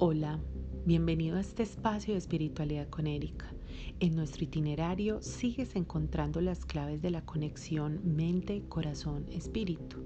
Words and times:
Hola, 0.00 0.38
bienvenido 0.86 1.38
a 1.38 1.40
este 1.40 1.64
espacio 1.64 2.14
de 2.14 2.18
espiritualidad 2.18 2.88
con 2.88 3.08
Erika. 3.08 3.52
En 3.98 4.14
nuestro 4.14 4.44
itinerario 4.44 5.20
sigues 5.22 5.74
encontrando 5.74 6.40
las 6.40 6.64
claves 6.64 7.02
de 7.02 7.10
la 7.10 7.24
conexión 7.24 8.00
mente, 8.04 8.62
corazón, 8.68 9.26
espíritu. 9.32 9.96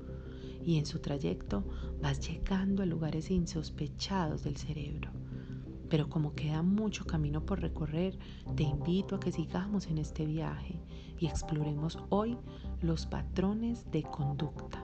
Y 0.65 0.79
en 0.79 0.87
su 0.87 1.01
trayecto 1.01 1.69
vas 2.01 2.27
llegando 2.27 2.83
a 2.83 2.87
lugares 2.87 3.31
insospechados 3.31 4.45
del 4.45 4.57
cerebro. 4.57 5.11
Pero 5.91 6.09
como 6.09 6.35
queda 6.35 6.63
mucho 6.63 7.05
camino 7.05 7.45
por 7.45 7.61
recorrer, 7.61 8.19
te 8.57 8.63
invito 8.63 9.17
a 9.17 9.21
que 9.21 9.31
sigamos 9.31 9.89
en 9.89 9.99
este 9.99 10.25
viaje 10.25 10.81
y 11.19 11.27
exploremos 11.27 11.99
hoy 12.09 12.39
los 12.81 13.05
patrones 13.05 13.91
de 13.91 14.05
conducta. 14.05 14.82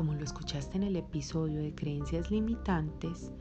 Como 0.00 0.14
lo 0.14 0.24
escuchaste 0.24 0.78
en 0.78 0.84
el 0.84 0.96
episodio 0.96 1.60
de 1.60 1.74
creencias 1.74 2.30
limitantes, 2.30 3.32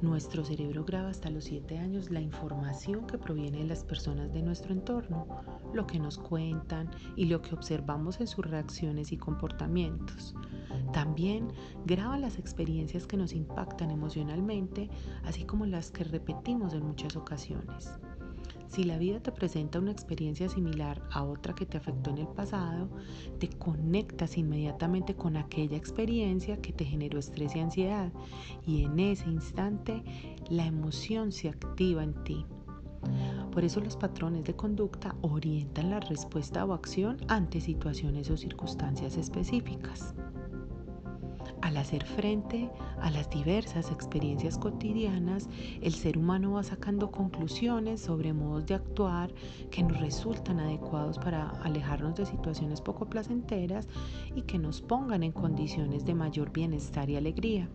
nuestro 0.00 0.44
cerebro 0.44 0.84
graba 0.84 1.08
hasta 1.08 1.28
los 1.28 1.42
7 1.42 1.76
años 1.76 2.08
la 2.08 2.20
información 2.20 3.04
que 3.08 3.18
proviene 3.18 3.58
de 3.58 3.64
las 3.64 3.82
personas 3.82 4.32
de 4.32 4.40
nuestro 4.40 4.72
entorno, 4.72 5.26
lo 5.72 5.88
que 5.88 5.98
nos 5.98 6.16
cuentan 6.18 6.88
y 7.16 7.24
lo 7.24 7.42
que 7.42 7.56
observamos 7.56 8.20
en 8.20 8.28
sus 8.28 8.46
reacciones 8.48 9.10
y 9.10 9.16
comportamientos. 9.16 10.36
También 10.92 11.48
graba 11.84 12.16
las 12.16 12.38
experiencias 12.38 13.08
que 13.08 13.16
nos 13.16 13.32
impactan 13.32 13.90
emocionalmente, 13.90 14.90
así 15.24 15.44
como 15.44 15.66
las 15.66 15.90
que 15.90 16.04
repetimos 16.04 16.74
en 16.74 16.86
muchas 16.86 17.16
ocasiones. 17.16 17.98
Si 18.74 18.82
la 18.82 18.98
vida 18.98 19.20
te 19.20 19.30
presenta 19.30 19.78
una 19.78 19.92
experiencia 19.92 20.48
similar 20.48 21.00
a 21.12 21.22
otra 21.22 21.54
que 21.54 21.64
te 21.64 21.76
afectó 21.76 22.10
en 22.10 22.18
el 22.18 22.26
pasado, 22.26 22.88
te 23.38 23.48
conectas 23.48 24.36
inmediatamente 24.36 25.14
con 25.14 25.36
aquella 25.36 25.76
experiencia 25.76 26.60
que 26.60 26.72
te 26.72 26.84
generó 26.84 27.20
estrés 27.20 27.54
y 27.54 27.60
ansiedad 27.60 28.12
y 28.66 28.82
en 28.82 28.98
ese 28.98 29.30
instante 29.30 30.02
la 30.50 30.66
emoción 30.66 31.30
se 31.30 31.50
activa 31.50 32.02
en 32.02 32.14
ti. 32.24 32.44
Por 33.52 33.62
eso 33.62 33.78
los 33.78 33.96
patrones 33.96 34.42
de 34.42 34.56
conducta 34.56 35.14
orientan 35.20 35.90
la 35.90 36.00
respuesta 36.00 36.64
o 36.64 36.72
acción 36.72 37.18
ante 37.28 37.60
situaciones 37.60 38.28
o 38.28 38.36
circunstancias 38.36 39.16
específicas. 39.16 40.16
Al 41.64 41.78
hacer 41.78 42.04
frente 42.04 42.68
a 43.00 43.10
las 43.10 43.30
diversas 43.30 43.90
experiencias 43.90 44.58
cotidianas, 44.58 45.48
el 45.80 45.94
ser 45.94 46.18
humano 46.18 46.52
va 46.52 46.62
sacando 46.62 47.10
conclusiones 47.10 48.02
sobre 48.02 48.34
modos 48.34 48.66
de 48.66 48.74
actuar 48.74 49.32
que 49.70 49.82
nos 49.82 49.98
resultan 49.98 50.60
adecuados 50.60 51.18
para 51.18 51.48
alejarnos 51.62 52.16
de 52.16 52.26
situaciones 52.26 52.82
poco 52.82 53.06
placenteras 53.08 53.88
y 54.36 54.42
que 54.42 54.58
nos 54.58 54.82
pongan 54.82 55.22
en 55.22 55.32
condiciones 55.32 56.04
de 56.04 56.14
mayor 56.14 56.52
bienestar 56.52 57.08
y 57.08 57.16
alegría. 57.16 57.66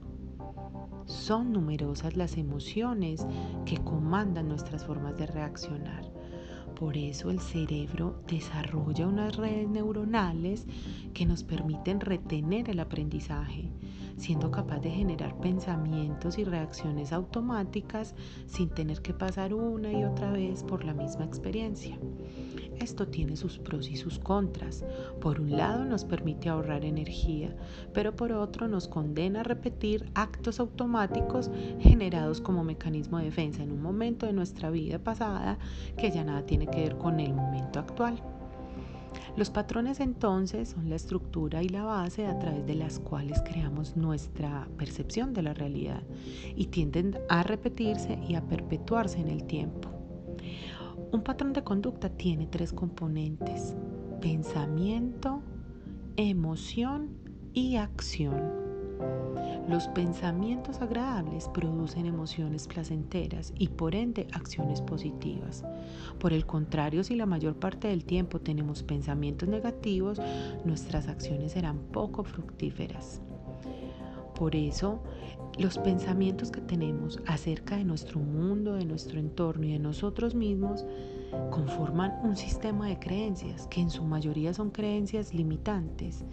Son 1.06 1.52
numerosas 1.52 2.16
las 2.16 2.38
emociones 2.38 3.26
que 3.66 3.80
comandan 3.80 4.50
nuestras 4.50 4.86
formas 4.86 5.18
de 5.18 5.26
reaccionar. 5.26 6.19
Por 6.80 6.96
eso 6.96 7.30
el 7.30 7.42
cerebro 7.42 8.24
desarrolla 8.26 9.06
unas 9.06 9.36
redes 9.36 9.68
neuronales 9.68 10.66
que 11.14 11.26
nos 11.26 11.44
permiten 11.44 12.00
retener 12.00 12.70
el 12.70 12.80
aprendizaje, 12.80 13.70
siendo 14.16 14.50
capaz 14.50 14.80
de 14.80 14.90
generar 14.90 15.38
pensamientos 15.42 16.38
y 16.38 16.46
reacciones 16.46 17.12
automáticas 17.12 18.16
sin 18.46 18.70
tener 18.70 19.02
que 19.02 19.14
pasar 19.14 19.54
una 19.54 19.92
y 19.92 20.06
otra 20.06 20.32
vez 20.32 20.64
por 20.64 20.86
la 20.86 20.94
misma 20.94 21.26
experiencia. 21.26 22.00
Esto 22.80 23.10
tiene 23.10 23.36
sus 23.36 23.60
pros 23.60 23.90
y 23.90 23.98
sus 23.98 24.20
contras. 24.20 24.86
Por 25.20 25.42
un 25.42 25.52
lado 25.52 25.84
nos 25.84 26.06
permite 26.06 26.48
ahorrar 26.48 26.86
energía, 26.86 27.54
pero 27.94 28.16
por 28.16 28.32
otro 28.32 28.70
nos 28.70 28.88
condena 28.88 29.42
a 29.42 29.44
repetir 29.44 30.10
actos 30.16 30.62
automáticos 30.62 31.52
generados 31.82 32.40
como 32.40 32.64
mecanismo 32.64 33.18
de 33.18 33.26
defensa 33.26 33.64
en 33.64 33.74
un 33.74 33.82
momento 33.82 34.26
de 34.26 34.34
nuestra 34.34 34.70
vida 34.70 34.98
pasada 34.98 35.60
que 35.98 36.10
ya 36.10 36.24
nada 36.24 36.46
tiene 36.46 36.68
que 36.72 36.82
ver 36.82 36.98
con 36.98 37.20
el 37.20 37.34
momento 37.34 37.80
actual. 37.80 38.22
Los 39.36 39.50
patrones 39.50 40.00
entonces 40.00 40.70
son 40.70 40.90
la 40.90 40.96
estructura 40.96 41.64
y 41.64 41.70
la 41.70 41.84
base 41.84 42.28
a 42.28 42.38
través 42.40 42.66
de 42.66 42.76
las 42.76 43.00
cuales 43.00 43.42
creamos 43.42 43.96
nuestra 43.96 44.68
percepción 44.78 45.34
de 45.34 45.44
la 45.44 45.54
realidad 45.54 46.04
y 46.56 46.68
tienden 46.68 47.18
a 47.30 47.44
repetirse 47.44 48.20
y 48.28 48.36
a 48.36 48.42
perpetuarse 48.42 49.20
en 49.20 49.30
el 49.30 49.46
tiempo. 49.46 49.90
Un 51.12 51.24
patrón 51.24 51.54
de 51.54 51.64
conducta 51.64 52.10
tiene 52.10 52.48
tres 52.48 52.74
componentes, 52.74 53.76
pensamiento, 54.22 55.42
emoción 56.18 57.10
y 57.54 57.78
acción. 57.78 58.69
Los 59.70 59.88
pensamientos 59.88 60.82
agradables 60.82 61.48
producen 61.50 62.08
emociones 62.08 62.68
placenteras 62.68 63.54
y 63.56 63.68
por 63.68 63.94
ende 63.94 64.28
acciones 64.32 64.82
positivas. 64.82 65.64
Por 66.20 66.34
el 66.34 66.48
contrario, 66.48 67.04
si 67.04 67.16
la 67.16 67.28
mayor 67.28 67.56
parte 67.56 67.88
del 67.88 68.04
tiempo 68.04 68.40
tenemos 68.40 68.82
pensamientos 68.82 69.48
negativos, 69.48 70.20
nuestras 70.66 71.08
acciones 71.08 71.52
serán 71.52 71.78
poco 71.92 72.24
fructíferas. 72.24 73.22
Por 74.34 74.56
eso, 74.56 75.04
los 75.60 75.78
pensamientos 75.78 76.50
que 76.50 76.62
tenemos 76.62 77.20
acerca 77.28 77.78
de 77.78 77.84
nuestro 77.84 78.20
mundo, 78.20 78.74
de 78.74 78.86
nuestro 78.86 79.20
entorno 79.20 79.66
y 79.66 79.74
de 79.74 79.80
nosotros 79.80 80.34
mismos 80.34 80.86
conforman 81.52 82.14
un 82.24 82.38
sistema 82.38 82.88
de 82.88 82.98
creencias 82.98 83.68
que 83.68 83.82
en 83.82 83.90
su 83.90 84.04
mayoría 84.04 84.54
son 84.54 84.72
creencias 84.72 85.34
limitantes. 85.34 86.24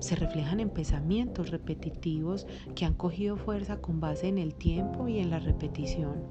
Se 0.00 0.14
reflejan 0.14 0.60
en 0.60 0.70
pensamientos 0.70 1.50
repetitivos 1.50 2.46
que 2.74 2.84
han 2.84 2.94
cogido 2.94 3.36
fuerza 3.36 3.80
con 3.80 3.98
base 3.98 4.28
en 4.28 4.38
el 4.38 4.54
tiempo 4.54 5.08
y 5.08 5.18
en 5.18 5.30
la 5.30 5.38
repetición 5.38 6.22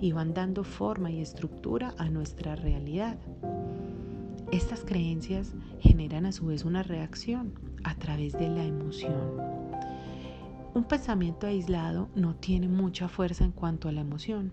y 0.00 0.12
van 0.12 0.34
dando 0.34 0.64
forma 0.64 1.10
y 1.10 1.20
estructura 1.20 1.94
a 1.98 2.10
nuestra 2.10 2.56
realidad. 2.56 3.16
Estas 4.52 4.84
creencias 4.84 5.54
generan 5.80 6.26
a 6.26 6.32
su 6.32 6.46
vez 6.46 6.64
una 6.64 6.82
reacción 6.82 7.54
a 7.84 7.94
través 7.94 8.32
de 8.34 8.48
la 8.48 8.64
emoción. 8.64 9.40
Un 10.74 10.84
pensamiento 10.84 11.46
aislado 11.46 12.10
no 12.14 12.34
tiene 12.34 12.68
mucha 12.68 13.08
fuerza 13.08 13.44
en 13.44 13.52
cuanto 13.52 13.88
a 13.88 13.92
la 13.92 14.02
emoción, 14.02 14.52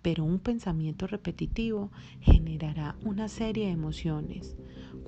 pero 0.00 0.22
un 0.22 0.38
pensamiento 0.38 1.08
repetitivo 1.08 1.90
generará 2.20 2.94
una 3.04 3.28
serie 3.28 3.66
de 3.66 3.72
emociones. 3.72 4.56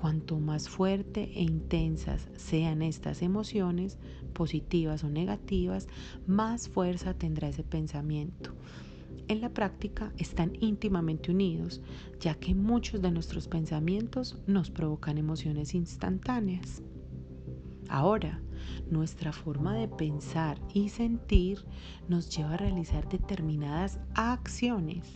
Cuanto 0.00 0.38
más 0.38 0.68
fuerte 0.68 1.28
e 1.34 1.42
intensas 1.42 2.28
sean 2.36 2.82
estas 2.82 3.20
emociones, 3.20 3.98
positivas 4.32 5.02
o 5.02 5.08
negativas, 5.08 5.88
más 6.24 6.68
fuerza 6.68 7.14
tendrá 7.14 7.48
ese 7.48 7.64
pensamiento. 7.64 8.54
En 9.26 9.40
la 9.40 9.48
práctica 9.48 10.12
están 10.16 10.52
íntimamente 10.60 11.32
unidos, 11.32 11.82
ya 12.20 12.36
que 12.36 12.54
muchos 12.54 13.02
de 13.02 13.10
nuestros 13.10 13.48
pensamientos 13.48 14.36
nos 14.46 14.70
provocan 14.70 15.18
emociones 15.18 15.74
instantáneas. 15.74 16.80
Ahora, 17.88 18.40
nuestra 18.90 19.32
forma 19.32 19.74
de 19.74 19.88
pensar 19.88 20.58
y 20.72 20.88
sentir 20.88 21.64
nos 22.08 22.34
lleva 22.34 22.54
a 22.54 22.56
realizar 22.56 23.08
determinadas 23.08 23.98
acciones. 24.14 25.14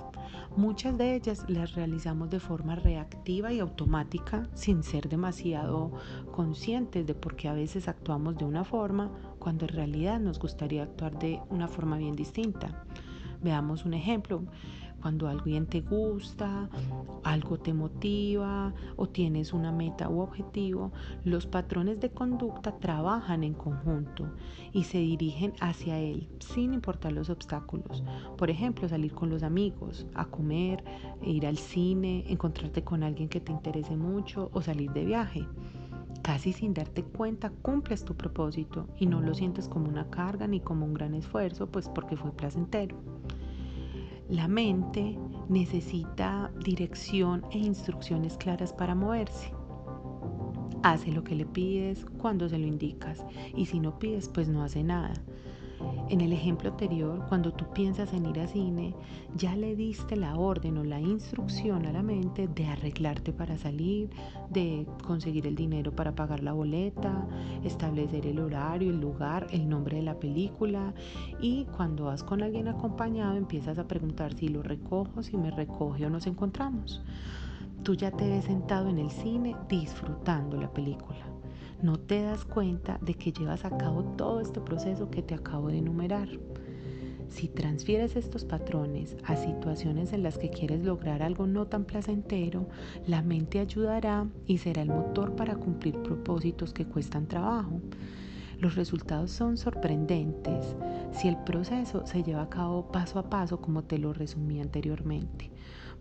Muchas 0.56 0.98
de 0.98 1.14
ellas 1.14 1.44
las 1.48 1.74
realizamos 1.74 2.30
de 2.30 2.40
forma 2.40 2.74
reactiva 2.74 3.52
y 3.52 3.60
automática 3.60 4.48
sin 4.54 4.82
ser 4.82 5.08
demasiado 5.08 5.92
conscientes 6.30 7.06
de 7.06 7.14
por 7.14 7.36
qué 7.36 7.48
a 7.48 7.54
veces 7.54 7.88
actuamos 7.88 8.36
de 8.36 8.44
una 8.44 8.64
forma 8.64 9.10
cuando 9.38 9.64
en 9.64 9.74
realidad 9.74 10.20
nos 10.20 10.38
gustaría 10.38 10.82
actuar 10.82 11.18
de 11.18 11.40
una 11.48 11.68
forma 11.68 11.96
bien 11.96 12.16
distinta. 12.16 12.84
Veamos 13.42 13.84
un 13.84 13.94
ejemplo 13.94 14.44
cuando 15.02 15.28
alguien 15.28 15.66
te 15.66 15.80
gusta, 15.80 16.70
algo 17.24 17.58
te 17.58 17.74
motiva 17.74 18.72
o 18.96 19.08
tienes 19.08 19.52
una 19.52 19.72
meta 19.72 20.08
u 20.08 20.20
objetivo, 20.20 20.92
los 21.24 21.46
patrones 21.46 21.98
de 21.98 22.10
conducta 22.10 22.78
trabajan 22.78 23.42
en 23.42 23.54
conjunto 23.54 24.30
y 24.72 24.84
se 24.84 24.98
dirigen 24.98 25.54
hacia 25.60 25.98
él 25.98 26.28
sin 26.38 26.72
importar 26.72 27.12
los 27.12 27.30
obstáculos. 27.30 28.04
Por 28.38 28.48
ejemplo, 28.48 28.88
salir 28.88 29.12
con 29.12 29.28
los 29.28 29.42
amigos, 29.42 30.06
a 30.14 30.24
comer, 30.26 30.84
ir 31.22 31.46
al 31.46 31.58
cine, 31.58 32.24
encontrarte 32.28 32.84
con 32.84 33.02
alguien 33.02 33.28
que 33.28 33.40
te 33.40 33.50
interese 33.50 33.96
mucho 33.96 34.50
o 34.52 34.62
salir 34.62 34.92
de 34.92 35.04
viaje. 35.04 35.46
Casi 36.22 36.52
sin 36.52 36.72
darte 36.72 37.02
cuenta 37.02 37.50
cumples 37.50 38.04
tu 38.04 38.14
propósito 38.14 38.86
y 39.00 39.06
no 39.06 39.20
lo 39.20 39.34
sientes 39.34 39.68
como 39.68 39.88
una 39.88 40.08
carga 40.08 40.46
ni 40.46 40.60
como 40.60 40.86
un 40.86 40.94
gran 40.94 41.14
esfuerzo, 41.14 41.66
pues 41.66 41.88
porque 41.88 42.16
fue 42.16 42.30
placentero. 42.30 42.96
La 44.32 44.48
mente 44.48 45.18
necesita 45.50 46.50
dirección 46.64 47.44
e 47.50 47.58
instrucciones 47.58 48.38
claras 48.38 48.72
para 48.72 48.94
moverse. 48.94 49.52
Hace 50.82 51.12
lo 51.12 51.22
que 51.22 51.34
le 51.34 51.44
pides 51.44 52.06
cuando 52.16 52.48
se 52.48 52.56
lo 52.56 52.66
indicas 52.66 53.22
y 53.54 53.66
si 53.66 53.78
no 53.78 53.98
pides 53.98 54.30
pues 54.30 54.48
no 54.48 54.62
hace 54.62 54.84
nada. 54.84 55.12
En 56.08 56.20
el 56.20 56.32
ejemplo 56.32 56.70
anterior, 56.70 57.24
cuando 57.28 57.52
tú 57.52 57.64
piensas 57.72 58.12
en 58.12 58.26
ir 58.26 58.38
al 58.38 58.48
cine, 58.48 58.94
ya 59.34 59.56
le 59.56 59.74
diste 59.74 60.14
la 60.14 60.36
orden 60.36 60.76
o 60.76 60.84
la 60.84 61.00
instrucción 61.00 61.86
a 61.86 61.92
la 61.92 62.02
mente 62.02 62.48
de 62.48 62.66
arreglarte 62.66 63.32
para 63.32 63.56
salir, 63.56 64.10
de 64.50 64.86
conseguir 65.06 65.46
el 65.46 65.54
dinero 65.54 65.94
para 65.96 66.14
pagar 66.14 66.42
la 66.42 66.52
boleta, 66.52 67.26
establecer 67.64 68.26
el 68.26 68.40
horario, 68.40 68.90
el 68.90 69.00
lugar, 69.00 69.46
el 69.52 69.68
nombre 69.68 69.96
de 69.96 70.02
la 70.02 70.18
película 70.18 70.92
y 71.40 71.64
cuando 71.76 72.04
vas 72.04 72.22
con 72.22 72.42
alguien 72.42 72.68
acompañado 72.68 73.36
empiezas 73.36 73.78
a 73.78 73.88
preguntar 73.88 74.34
si 74.34 74.48
lo 74.48 74.62
recojo, 74.62 75.22
si 75.22 75.38
me 75.38 75.50
recoge 75.50 76.04
o 76.04 76.10
nos 76.10 76.26
encontramos. 76.26 77.00
Tú 77.82 77.94
ya 77.94 78.10
te 78.10 78.28
ves 78.28 78.44
sentado 78.44 78.88
en 78.88 78.98
el 78.98 79.10
cine 79.10 79.56
disfrutando 79.68 80.56
la 80.56 80.70
película 80.70 81.31
no 81.82 81.98
te 81.98 82.22
das 82.22 82.44
cuenta 82.44 82.98
de 83.02 83.14
que 83.14 83.32
llevas 83.32 83.64
a 83.64 83.76
cabo 83.76 84.04
todo 84.16 84.40
este 84.40 84.60
proceso 84.60 85.10
que 85.10 85.22
te 85.22 85.34
acabo 85.34 85.68
de 85.68 85.78
enumerar. 85.78 86.28
Si 87.28 87.48
transfieres 87.48 88.14
estos 88.14 88.44
patrones 88.44 89.16
a 89.24 89.36
situaciones 89.36 90.12
en 90.12 90.22
las 90.22 90.38
que 90.38 90.50
quieres 90.50 90.84
lograr 90.84 91.22
algo 91.22 91.46
no 91.46 91.66
tan 91.66 91.84
placentero, 91.84 92.68
la 93.06 93.22
mente 93.22 93.58
ayudará 93.58 94.26
y 94.46 94.58
será 94.58 94.82
el 94.82 94.88
motor 94.88 95.34
para 95.34 95.56
cumplir 95.56 96.00
propósitos 96.02 96.72
que 96.72 96.86
cuestan 96.86 97.26
trabajo. 97.26 97.80
Los 98.58 98.76
resultados 98.76 99.32
son 99.32 99.56
sorprendentes 99.56 100.76
si 101.10 101.26
el 101.26 101.36
proceso 101.38 102.06
se 102.06 102.22
lleva 102.22 102.42
a 102.42 102.50
cabo 102.50 102.92
paso 102.92 103.18
a 103.18 103.28
paso 103.28 103.60
como 103.60 103.82
te 103.82 103.98
lo 103.98 104.12
resumí 104.12 104.60
anteriormente 104.60 105.50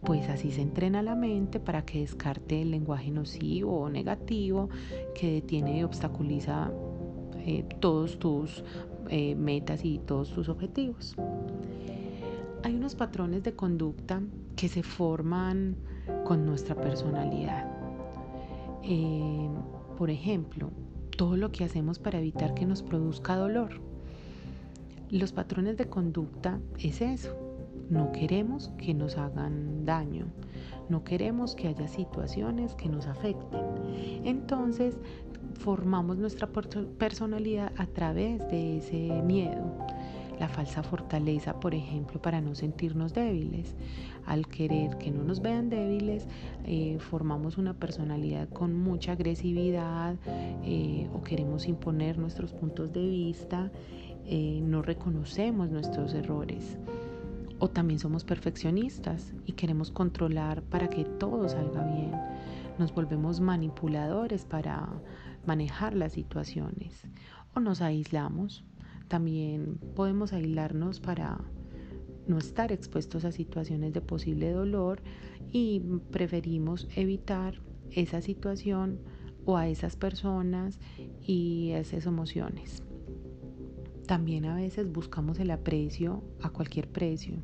pues 0.03 0.29
así 0.29 0.51
se 0.51 0.61
entrena 0.61 1.01
la 1.01 1.15
mente 1.15 1.59
para 1.59 1.85
que 1.85 1.99
descarte 1.99 2.61
el 2.61 2.71
lenguaje 2.71 3.11
nocivo 3.11 3.81
o 3.81 3.89
negativo 3.89 4.69
que 5.13 5.33
detiene 5.33 5.79
y 5.79 5.83
obstaculiza 5.83 6.71
eh, 7.45 7.65
todos 7.79 8.17
tus 8.19 8.63
eh, 9.09 9.35
metas 9.35 9.85
y 9.85 9.99
todos 9.99 10.31
tus 10.33 10.49
objetivos. 10.49 11.15
Hay 12.63 12.75
unos 12.75 12.95
patrones 12.95 13.43
de 13.43 13.53
conducta 13.53 14.21
que 14.55 14.69
se 14.69 14.83
forman 14.83 15.75
con 16.25 16.45
nuestra 16.45 16.75
personalidad. 16.75 17.67
Eh, 18.83 19.49
por 19.97 20.09
ejemplo, 20.09 20.71
todo 21.15 21.37
lo 21.37 21.51
que 21.51 21.63
hacemos 21.63 21.99
para 21.99 22.19
evitar 22.19 22.53
que 22.53 22.65
nos 22.65 22.81
produzca 22.81 23.35
dolor. 23.35 23.81
Los 25.09 25.31
patrones 25.33 25.77
de 25.77 25.87
conducta 25.87 26.59
es 26.79 27.01
eso, 27.01 27.35
no 27.91 28.11
queremos 28.13 28.71
que 28.77 28.93
nos 28.93 29.17
hagan 29.17 29.85
daño, 29.85 30.25
no 30.89 31.03
queremos 31.03 31.55
que 31.55 31.67
haya 31.67 31.87
situaciones 31.87 32.73
que 32.73 32.87
nos 32.87 33.05
afecten. 33.05 33.61
Entonces, 34.23 34.97
formamos 35.59 36.17
nuestra 36.17 36.47
personalidad 36.47 37.71
a 37.77 37.85
través 37.85 38.39
de 38.49 38.77
ese 38.77 39.21
miedo. 39.23 39.77
La 40.39 40.47
falsa 40.47 40.81
fortaleza, 40.81 41.59
por 41.59 41.75
ejemplo, 41.75 42.19
para 42.19 42.41
no 42.41 42.55
sentirnos 42.55 43.13
débiles. 43.13 43.75
Al 44.25 44.47
querer 44.47 44.97
que 44.97 45.11
no 45.11 45.23
nos 45.23 45.41
vean 45.41 45.69
débiles, 45.69 46.27
eh, 46.65 46.97
formamos 46.99 47.57
una 47.57 47.73
personalidad 47.73 48.47
con 48.49 48.75
mucha 48.75 49.11
agresividad 49.11 50.15
eh, 50.63 51.09
o 51.13 51.21
queremos 51.21 51.67
imponer 51.67 52.17
nuestros 52.17 52.53
puntos 52.53 52.93
de 52.93 53.07
vista, 53.07 53.69
eh, 54.25 54.61
no 54.63 54.81
reconocemos 54.81 55.69
nuestros 55.69 56.13
errores. 56.13 56.77
O 57.61 57.69
también 57.69 57.99
somos 57.99 58.23
perfeccionistas 58.23 59.35
y 59.45 59.51
queremos 59.51 59.91
controlar 59.91 60.63
para 60.63 60.89
que 60.89 61.05
todo 61.05 61.47
salga 61.47 61.83
bien. 61.83 62.11
Nos 62.79 62.91
volvemos 62.91 63.39
manipuladores 63.39 64.45
para 64.45 64.89
manejar 65.45 65.93
las 65.93 66.13
situaciones. 66.13 67.03
O 67.53 67.59
nos 67.59 67.83
aislamos. 67.83 68.65
También 69.07 69.77
podemos 69.95 70.33
aislarnos 70.33 70.99
para 70.99 71.39
no 72.25 72.39
estar 72.39 72.71
expuestos 72.71 73.25
a 73.25 73.31
situaciones 73.31 73.93
de 73.93 74.01
posible 74.01 74.49
dolor 74.49 75.03
y 75.51 75.81
preferimos 76.09 76.87
evitar 76.95 77.61
esa 77.91 78.21
situación 78.21 79.01
o 79.45 79.55
a 79.55 79.67
esas 79.67 79.95
personas 79.97 80.79
y 81.21 81.73
esas 81.73 82.07
emociones. 82.07 82.81
También 84.07 84.45
a 84.45 84.55
veces 84.55 84.91
buscamos 84.91 85.39
el 85.39 85.51
aprecio 85.51 86.23
a 86.41 86.49
cualquier 86.49 86.87
precio 86.89 87.35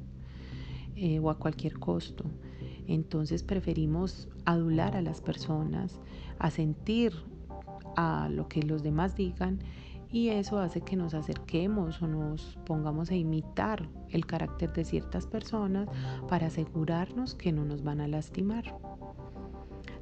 eh, 0.96 1.20
o 1.20 1.30
a 1.30 1.38
cualquier 1.38 1.80
costo. 1.80 2.26
Entonces 2.88 3.44
preferimos 3.44 4.30
adular 4.46 4.96
a 4.96 5.02
las 5.02 5.22
personas, 5.22 6.00
a 6.40 6.50
sentir 6.50 7.14
a 7.96 8.30
lo 8.30 8.48
que 8.48 8.64
los 8.64 8.84
demás 8.84 9.16
digan 9.16 9.60
y 10.10 10.30
eso 10.30 10.60
hace 10.60 10.82
que 10.82 10.96
nos 10.96 11.14
acerquemos 11.14 12.02
o 12.02 12.08
nos 12.08 12.58
pongamos 12.66 13.12
a 13.12 13.16
imitar 13.16 13.90
el 14.10 14.26
carácter 14.26 14.72
de 14.72 14.86
ciertas 14.86 15.28
personas 15.28 15.90
para 16.30 16.48
asegurarnos 16.48 17.36
que 17.36 17.52
no 17.52 17.66
nos 17.66 17.84
van 17.84 18.00
a 18.00 18.08
lastimar. 18.08 18.78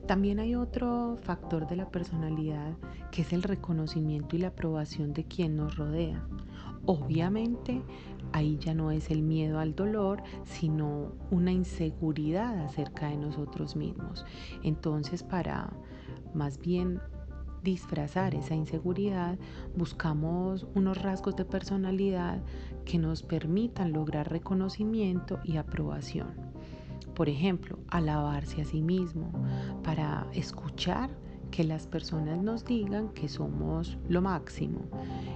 También 0.08 0.40
hay 0.40 0.54
otro 0.54 1.18
factor 1.24 1.68
de 1.68 1.76
la 1.76 1.90
personalidad 1.90 2.78
que 3.12 3.24
es 3.24 3.34
el 3.34 3.42
reconocimiento 3.42 4.36
y 4.36 4.40
la 4.40 4.50
aprobación 4.50 5.14
de 5.14 5.24
quien 5.24 5.56
nos 5.56 5.78
rodea. 5.78 6.24
Obviamente 6.86 7.82
ahí 8.32 8.58
ya 8.60 8.76
no 8.76 8.92
es 8.92 9.10
el 9.10 9.24
miedo 9.24 9.58
al 9.60 9.76
dolor, 9.76 10.22
sino 10.44 11.12
una 11.32 11.52
inseguridad 11.52 12.60
acerca 12.66 13.08
de 13.10 13.18
nosotros 13.18 13.76
mismos. 13.76 14.26
Entonces 14.62 15.24
para 15.24 15.74
más 16.36 16.60
bien 16.60 17.00
disfrazar 17.64 18.36
esa 18.36 18.54
inseguridad, 18.54 19.40
buscamos 19.76 20.68
unos 20.76 21.02
rasgos 21.02 21.36
de 21.36 21.46
personalidad 21.46 22.44
que 22.86 23.00
nos 23.00 23.24
permitan 23.24 23.92
lograr 23.92 24.30
reconocimiento 24.30 25.40
y 25.44 25.58
aprobación. 25.58 26.55
Por 27.14 27.30
ejemplo, 27.30 27.80
alabarse 27.90 28.62
a 28.62 28.66
sí 28.66 28.82
mismo, 28.82 29.32
para 29.84 30.28
escuchar 30.34 31.10
que 31.56 31.64
las 31.64 31.88
personas 31.88 32.44
nos 32.44 32.66
digan 32.66 33.14
que 33.14 33.30
somos 33.30 33.98
lo 34.10 34.22
máximo. 34.22 34.82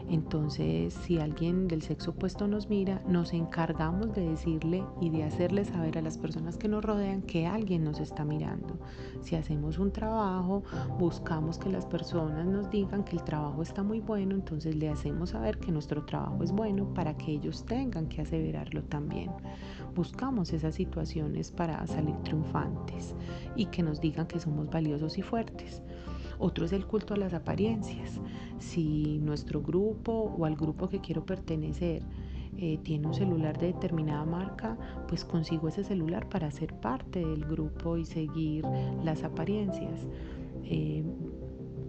Entonces, 0.09 0.93
si 0.93 1.17
alguien 1.17 1.69
del 1.69 1.81
sexo 1.81 2.11
opuesto 2.11 2.45
nos 2.45 2.67
mira, 2.67 3.01
nos 3.07 3.31
encargamos 3.31 4.13
de 4.13 4.29
decirle 4.29 4.83
y 4.99 5.11
de 5.11 5.23
hacerle 5.23 5.63
saber 5.63 5.97
a 5.97 6.01
las 6.01 6.17
personas 6.17 6.57
que 6.57 6.67
nos 6.67 6.83
rodean 6.83 7.21
que 7.21 7.47
alguien 7.47 7.85
nos 7.85 8.01
está 8.01 8.25
mirando. 8.25 8.77
Si 9.21 9.37
hacemos 9.37 9.79
un 9.79 9.93
trabajo, 9.93 10.63
buscamos 10.97 11.57
que 11.57 11.69
las 11.69 11.85
personas 11.85 12.45
nos 12.45 12.69
digan 12.69 13.05
que 13.05 13.15
el 13.15 13.23
trabajo 13.23 13.61
está 13.61 13.81
muy 13.81 14.01
bueno, 14.01 14.35
entonces 14.35 14.75
le 14.75 14.89
hacemos 14.89 15.29
saber 15.29 15.57
que 15.57 15.71
nuestro 15.71 16.03
trabajo 16.03 16.43
es 16.43 16.51
bueno 16.51 16.93
para 16.93 17.15
que 17.15 17.31
ellos 17.31 17.63
tengan 17.63 18.09
que 18.09 18.21
aseverarlo 18.21 18.83
también. 18.83 19.31
Buscamos 19.95 20.51
esas 20.51 20.75
situaciones 20.75 21.49
para 21.49 21.87
salir 21.87 22.15
triunfantes 22.23 23.15
y 23.55 23.67
que 23.67 23.83
nos 23.83 24.01
digan 24.01 24.27
que 24.27 24.39
somos 24.39 24.69
valiosos 24.69 25.17
y 25.17 25.21
fuertes. 25.21 25.81
Otro 26.39 26.65
es 26.65 26.71
el 26.71 26.85
culto 26.85 27.13
a 27.13 27.17
las 27.17 27.33
apariencias. 27.33 28.19
Si 28.59 29.19
nuestro 29.19 29.61
grupo 29.61 30.11
o 30.37 30.45
al 30.45 30.55
grupo 30.55 30.87
que 30.87 31.01
quiero 31.01 31.25
pertenecer 31.25 32.03
eh, 32.57 32.79
tiene 32.81 33.07
un 33.07 33.13
celular 33.13 33.57
de 33.57 33.67
determinada 33.67 34.25
marca, 34.25 34.77
pues 35.07 35.25
consigo 35.25 35.67
ese 35.67 35.83
celular 35.83 36.27
para 36.29 36.49
ser 36.49 36.73
parte 36.79 37.19
del 37.19 37.45
grupo 37.45 37.97
y 37.97 38.05
seguir 38.05 38.65
las 39.03 39.23
apariencias. 39.23 40.07
Eh, 40.63 41.03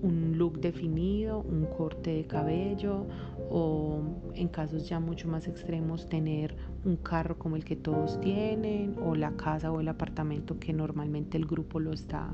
un 0.02 0.36
look 0.36 0.60
definido, 0.60 1.40
un 1.40 1.66
corte 1.66 2.14
de 2.14 2.24
cabello 2.24 3.06
o 3.50 4.02
en 4.34 4.48
casos 4.48 4.88
ya 4.88 4.98
mucho 4.98 5.28
más 5.28 5.46
extremos 5.46 6.08
tener 6.08 6.56
un 6.84 6.96
carro 6.96 7.38
como 7.38 7.56
el 7.56 7.64
que 7.64 7.76
todos 7.76 8.20
tienen 8.20 8.96
o 9.02 9.14
la 9.14 9.32
casa 9.32 9.70
o 9.70 9.80
el 9.80 9.88
apartamento 9.88 10.58
que 10.58 10.72
normalmente 10.72 11.36
el 11.36 11.46
grupo 11.46 11.80
lo 11.80 11.92
está 11.92 12.28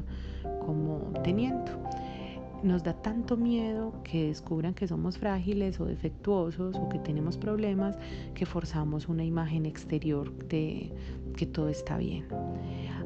como 0.65 1.13
teniendo. 1.23 1.73
Nos 2.63 2.83
da 2.83 2.95
tanto 2.95 3.37
miedo 3.37 4.03
que 4.03 4.29
descubran 4.29 4.75
que 4.75 4.89
somos 4.89 5.19
frágiles 5.19 5.79
o 5.79 5.85
defectuosos 5.85 6.75
o 6.77 6.89
que 6.89 6.99
tenemos 6.99 7.37
problemas 7.37 7.97
que 8.35 8.47
forzamos 8.47 9.09
una 9.09 9.25
imagen 9.25 9.67
exterior 9.67 10.33
de 10.49 10.91
que 11.37 11.47
todo 11.47 11.69
está 11.69 11.99
bien. 11.99 12.25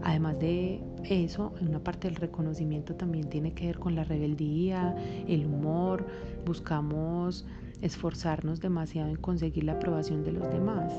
Además 0.03 0.39
de 0.39 0.81
eso, 1.05 1.53
una 1.61 1.83
parte 1.83 2.09
del 2.09 2.17
reconocimiento 2.17 2.95
también 2.95 3.29
tiene 3.29 3.53
que 3.53 3.67
ver 3.67 3.79
con 3.79 3.95
la 3.95 4.05
rebeldía, 4.05 4.95
el 5.27 5.45
humor, 5.47 6.07
buscamos 6.47 7.45
esforzarnos 7.83 8.61
demasiado 8.61 9.09
en 9.09 9.17
conseguir 9.17 9.65
la 9.65 9.73
aprobación 9.73 10.25
de 10.25 10.33
los 10.33 10.51
demás. 10.51 10.93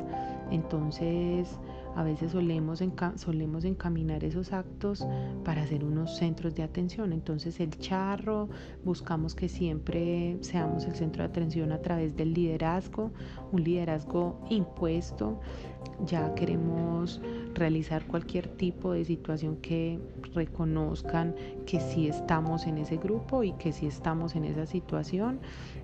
Entonces, 0.52 1.60
A 1.96 2.04
veces 2.04 2.32
solemos, 2.32 2.82
solemos 3.16 3.66
encaminar 3.66 4.24
esos 4.24 4.54
actos 4.54 5.06
para 5.44 5.64
hacer 5.64 5.84
unos 5.84 6.16
centros 6.18 6.56
de 6.56 6.64
atención. 6.64 7.12
Entonces 7.12 7.60
el 7.60 7.78
charro, 7.78 8.50
buscamos 8.84 9.36
que 9.36 9.50
siempre 9.50 10.38
seamos 10.42 10.86
el 10.86 10.96
centro 10.96 11.24
de 11.24 11.30
atención 11.30 11.72
a 11.72 11.80
través 11.80 12.16
del 12.16 12.34
liderazgo, 12.34 13.12
un 13.52 13.64
liderazgo 13.64 14.40
impuesto. 14.50 15.40
Ya 16.06 16.34
queremos 16.36 17.22
realizar 17.54 18.06
cualquier 18.08 18.48
tipo 18.48 18.94
de 18.94 19.04
situación 19.04 19.58
que 19.58 20.00
reconozcan 20.34 21.36
que 21.66 21.80
sí 21.80 22.08
estamos 22.08 22.66
en 22.68 22.78
ese 22.78 22.98
grupo 22.98 23.44
y 23.44 23.54
que 23.54 23.72
sí 23.74 23.86
estamos 23.86 24.36
en 24.36 24.46
esa 24.46 24.66
situación. 24.66 25.40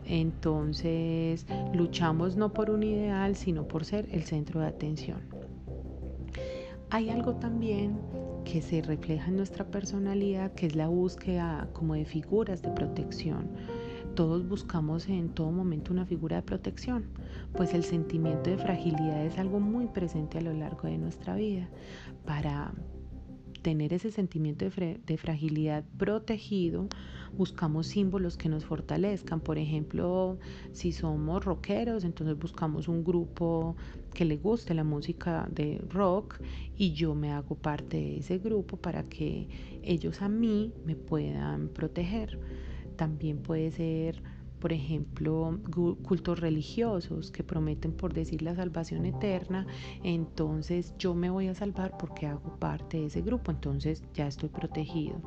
Entonces 0.05 1.45
luchamos 1.73 2.37
no 2.37 2.53
por 2.53 2.69
un 2.69 2.83
ideal, 2.83 3.35
sino 3.35 3.67
por 3.67 3.83
ser 3.83 4.07
el 4.11 4.23
centro 4.23 4.61
de 4.61 4.67
atención. 4.67 5.36
Hay 6.89 7.09
algo 7.09 7.35
también 7.35 7.99
que 8.45 8.61
se 8.61 8.81
refleja 8.81 9.27
en 9.27 9.35
nuestra 9.35 9.65
personalidad, 9.65 10.53
que 10.53 10.67
es 10.67 10.75
la 10.75 10.87
búsqueda 10.87 11.67
como 11.73 11.95
de 11.95 12.05
figuras 12.05 12.61
de 12.61 12.69
protección. 12.69 13.49
Todos 14.15 14.47
buscamos 14.47 15.09
en 15.09 15.29
todo 15.29 15.51
momento 15.51 15.91
una 15.91 16.05
figura 16.05 16.37
de 16.37 16.43
protección, 16.43 17.05
pues 17.53 17.73
el 17.73 17.83
sentimiento 17.83 18.49
de 18.49 18.57
fragilidad 18.57 19.25
es 19.25 19.37
algo 19.37 19.59
muy 19.59 19.87
presente 19.87 20.37
a 20.37 20.41
lo 20.41 20.53
largo 20.53 20.87
de 20.87 20.97
nuestra 20.97 21.35
vida. 21.35 21.67
Para 22.25 22.73
tener 23.61 23.93
ese 23.93 24.11
sentimiento 24.11 24.65
de, 24.65 25.17
fragilidad 25.17 25.83
protegido, 25.97 26.87
buscamos 27.35 27.87
símbolos 27.87 28.37
que 28.37 28.49
nos 28.49 28.65
fortalezcan. 28.65 29.39
Por 29.39 29.57
ejemplo, 29.57 30.37
si 30.71 30.91
somos 30.91 31.43
rockeros, 31.43 32.03
entonces 32.03 32.37
buscamos 32.37 32.87
un 32.87 33.03
grupo 33.03 33.75
que 34.13 34.25
le 34.25 34.37
guste 34.37 34.73
la 34.73 34.83
música 34.83 35.47
de 35.51 35.81
rock 35.89 36.39
y 36.75 36.93
yo 36.93 37.15
me 37.15 37.31
hago 37.31 37.55
parte 37.55 37.97
de 37.97 38.17
ese 38.17 38.37
grupo 38.37 38.77
para 38.77 39.03
que 39.03 39.47
ellos 39.83 40.21
a 40.21 40.29
mí 40.29 40.73
me 40.85 40.95
puedan 40.95 41.69
proteger. 41.69 42.39
También 42.95 43.37
puede 43.43 43.71
ser 43.71 44.21
por 44.59 44.73
ejemplo, 44.73 45.59
cultos 46.03 46.39
religiosos 46.39 47.31
que 47.31 47.43
prometen 47.43 47.91
por 47.91 48.13
decir 48.13 48.41
la 48.41 48.55
salvación 48.55 49.05
eterna, 49.05 49.67
entonces 50.03 50.93
yo 50.97 51.13
me 51.13 51.29
voy 51.29 51.47
a 51.47 51.53
salvar 51.53 51.97
porque 51.97 52.27
hago 52.27 52.55
parte 52.57 52.97
de 52.97 53.05
ese 53.07 53.21
grupo, 53.21 53.51
entonces 53.51 54.03
ya 54.13 54.27
estoy 54.27 54.49
protegido. 54.49 55.21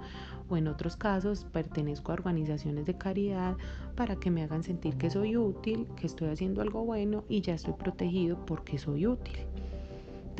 O 0.49 0.57
en 0.57 0.67
otros 0.67 0.97
casos 0.97 1.47
pertenezco 1.53 2.11
a 2.11 2.15
organizaciones 2.15 2.87
de 2.87 2.99
caridad 2.99 3.57
para 3.95 4.17
que 4.17 4.31
me 4.31 4.43
hagan 4.43 4.65
sentir 4.65 4.97
que 4.97 5.11
soy 5.11 5.37
útil, 5.37 5.87
que 5.97 6.07
estoy 6.07 6.29
haciendo 6.29 6.61
algo 6.61 6.85
bueno 6.85 7.25
y 7.29 7.41
ya 7.41 7.55
estoy 7.55 7.75
protegido 7.75 8.45
porque 8.47 8.79
soy 8.79 9.07
útil 9.07 9.47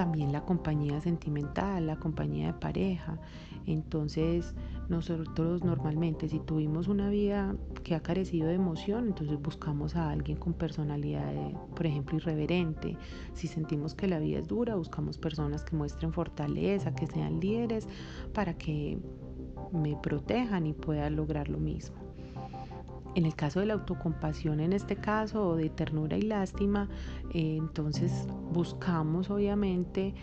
también 0.01 0.33
la 0.33 0.47
compañía 0.47 0.99
sentimental, 1.03 1.87
la 1.87 1.97
compañía 1.97 2.47
de 2.47 2.53
pareja. 2.55 3.19
Entonces, 3.67 4.55
nosotros 4.89 5.63
normalmente 5.63 6.27
si 6.27 6.39
tuvimos 6.39 6.89
una 6.89 7.11
vida 7.11 7.55
que 7.85 7.95
ha 7.95 8.01
carecido 8.01 8.49
de 8.49 8.55
emoción, 8.55 9.09
entonces 9.09 9.39
buscamos 9.43 9.97
a 9.97 10.09
alguien 10.09 10.39
con 10.39 10.55
personalidad, 10.55 11.31
por 11.77 11.85
ejemplo, 11.85 12.17
irreverente. 12.17 12.97
Si 13.35 13.47
sentimos 13.47 13.95
que 13.95 14.09
la 14.09 14.19
vida 14.21 14.39
es 14.39 14.49
dura, 14.49 14.75
buscamos 14.75 15.19
personas 15.19 15.65
que 15.65 15.77
muestren 15.77 16.15
fortaleza, 16.15 16.95
que 16.95 17.07
sean 17.07 17.39
líderes, 17.39 17.87
para 18.33 18.55
que 18.55 18.99
me 19.71 19.97
protejan 19.97 20.67
y 20.67 20.73
pueda 20.73 21.11
lograr 21.11 21.51
lo 21.51 21.59
mismo. 21.59 22.10
En 23.15 23.27
el 23.27 23.35
caso 23.35 23.61
de 23.61 23.67
la 23.67 23.75
autocompasión, 23.75 24.61
en 24.61 24.73
este 24.73 24.97
caso, 24.97 25.49
o 25.49 25.57
de 25.57 25.69
ternura 25.69 26.17
y 26.17 26.23
lástima, 26.23 26.89
eh, 27.35 27.57
entonces 27.59 28.27
buscamos 28.53 29.31
obviamente 29.31 30.15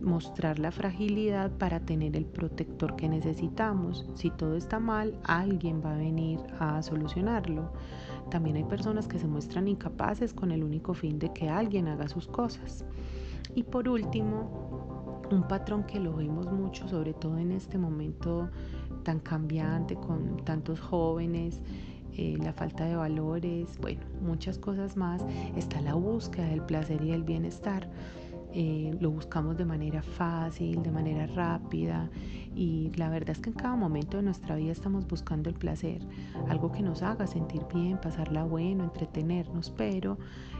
mostrar 0.00 0.58
la 0.58 0.70
fragilidad 0.70 1.50
para 1.52 1.80
tener 1.80 2.16
el 2.16 2.26
protector 2.26 2.96
que 2.96 3.08
necesitamos. 3.08 4.06
Si 4.14 4.30
todo 4.30 4.56
está 4.56 4.78
mal, 4.78 5.18
alguien 5.24 5.82
va 5.84 5.94
a 5.94 5.98
venir 5.98 6.40
a 6.58 6.82
solucionarlo. 6.82 7.72
También 8.30 8.56
hay 8.56 8.64
personas 8.64 9.08
que 9.08 9.18
se 9.18 9.26
muestran 9.26 9.68
incapaces 9.68 10.34
con 10.34 10.50
el 10.50 10.62
único 10.62 10.94
fin 10.94 11.18
de 11.18 11.32
que 11.32 11.48
alguien 11.48 11.88
haga 11.88 12.08
sus 12.08 12.26
cosas. 12.26 12.84
Y 13.54 13.62
por 13.62 13.88
último, 13.88 15.22
un 15.30 15.46
patrón 15.48 15.84
que 15.84 16.00
lo 16.00 16.14
vemos 16.14 16.50
mucho, 16.50 16.88
sobre 16.88 17.14
todo 17.14 17.38
en 17.38 17.52
este 17.52 17.78
momento 17.78 18.50
tan 19.04 19.20
cambiante, 19.20 19.94
con 19.94 20.36
tantos 20.44 20.80
jóvenes, 20.80 21.62
eh, 22.16 22.36
la 22.42 22.52
falta 22.52 22.84
de 22.84 22.96
valores, 22.96 23.78
bueno, 23.80 24.02
muchas 24.22 24.58
cosas 24.58 24.96
más, 24.96 25.22
está 25.56 25.80
la 25.80 25.94
búsqueda 25.94 26.46
del 26.46 26.62
placer 26.62 27.02
y 27.02 27.10
del 27.10 27.24
bienestar. 27.24 27.88
Eh, 28.52 28.96
lo 29.00 29.10
buscamos 29.10 29.56
de 29.56 29.64
manera 29.64 30.00
fácil, 30.00 30.82
de 30.82 30.90
manera 30.92 31.26
rápida 31.26 32.08
y 32.54 32.92
la 32.96 33.08
verdad 33.08 33.30
es 33.30 33.38
que 33.40 33.50
en 33.50 33.56
cada 33.56 33.76
momento 33.76 34.16
de 34.16 34.22
nuestra 34.22 34.56
vida 34.56 34.72
estamos 34.72 35.06
buscando 35.06 35.50
el 35.50 35.56
placer, 35.56 36.00
algo 36.48 36.70
que 36.72 36.82
nos 36.82 37.02
haga 37.02 37.26
sentir 37.26 37.62
bien, 37.72 37.98
pasarla 38.00 38.44
bueno, 38.44 38.84
entretenernos, 38.84 39.70
pero 39.70 40.18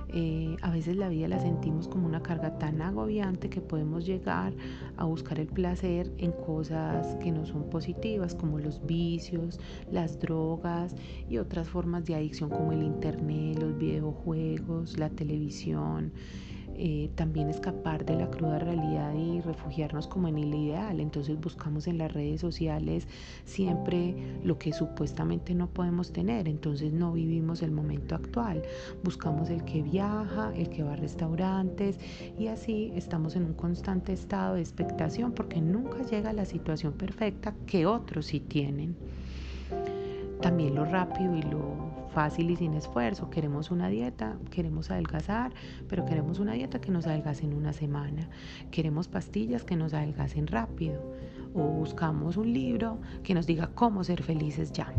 eh, 0.08 0.56
a 0.62 0.70
veces 0.70 0.96
la 0.96 1.08
vida 1.08 1.28
la 1.28 1.40
sentimos 1.40 1.88
como 1.88 2.06
una 2.06 2.22
carga 2.22 2.58
tan 2.58 2.82
agobiante 2.82 3.48
que 3.48 3.60
podemos 3.60 4.04
llegar 4.04 4.52
a 4.96 5.04
buscar 5.04 5.40
el 5.40 5.48
placer 5.48 6.12
en 6.18 6.32
cosas 6.32 7.16
que 7.16 7.32
no 7.32 7.46
son 7.46 7.70
positivas, 7.70 8.34
como 8.34 8.58
los 8.58 8.84
vicios, 8.84 9.58
las 9.90 10.18
drogas 10.20 10.94
y 11.28 11.38
otras 11.38 11.68
formas 11.68 12.04
de 12.04 12.14
adicción 12.14 12.50
como 12.50 12.72
el 12.72 12.82
internet, 12.82 13.58
los 13.60 13.76
videojuegos, 13.78 14.98
la 14.98 15.10
televisión. 15.10 16.12
Eh, 16.76 17.10
también 17.14 17.50
escapar 17.50 18.04
de 18.04 18.16
la 18.16 18.30
cruda 18.30 18.58
realidad 18.58 19.14
y 19.14 19.40
refugiarnos 19.40 20.06
como 20.06 20.28
en 20.28 20.38
el 20.38 20.54
ideal. 20.54 21.00
Entonces 21.00 21.40
buscamos 21.40 21.86
en 21.86 21.98
las 21.98 22.12
redes 22.12 22.40
sociales 22.40 23.06
siempre 23.44 24.14
lo 24.42 24.58
que 24.58 24.72
supuestamente 24.72 25.54
no 25.54 25.68
podemos 25.68 26.12
tener. 26.12 26.48
Entonces 26.48 26.92
no 26.92 27.12
vivimos 27.12 27.62
el 27.62 27.70
momento 27.70 28.14
actual. 28.14 28.62
Buscamos 29.02 29.50
el 29.50 29.64
que 29.64 29.82
viaja, 29.82 30.52
el 30.54 30.68
que 30.68 30.82
va 30.82 30.94
a 30.94 30.96
restaurantes 30.96 31.98
y 32.38 32.48
así 32.48 32.92
estamos 32.94 33.36
en 33.36 33.44
un 33.44 33.54
constante 33.54 34.12
estado 34.12 34.56
de 34.56 34.60
expectación 34.60 35.32
porque 35.32 35.60
nunca 35.60 36.02
llega 36.02 36.32
la 36.32 36.44
situación 36.44 36.92
perfecta 36.94 37.54
que 37.66 37.86
otros 37.86 38.26
sí 38.26 38.40
tienen 38.40 38.96
también 40.44 40.74
lo 40.74 40.84
rápido 40.84 41.34
y 41.34 41.40
lo 41.40 41.93
fácil 42.14 42.50
y 42.50 42.56
sin 42.56 42.74
esfuerzo. 42.74 43.28
Queremos 43.28 43.70
una 43.70 43.88
dieta, 43.88 44.38
queremos 44.50 44.90
adelgazar, 44.90 45.52
pero 45.88 46.04
queremos 46.04 46.38
una 46.38 46.52
dieta 46.52 46.80
que 46.80 46.92
nos 46.92 47.06
adelgace 47.06 47.44
en 47.44 47.54
una 47.54 47.72
semana. 47.72 48.30
Queremos 48.70 49.08
pastillas 49.08 49.64
que 49.64 49.76
nos 49.76 49.92
adelgacen 49.92 50.46
rápido. 50.46 51.02
O 51.54 51.62
buscamos 51.64 52.36
un 52.36 52.52
libro 52.52 52.98
que 53.22 53.34
nos 53.34 53.46
diga 53.46 53.70
cómo 53.74 54.04
ser 54.04 54.22
felices 54.22 54.72
ya. 54.72 54.92